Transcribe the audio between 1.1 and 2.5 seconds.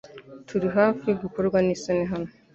gukorwa nisoni hano.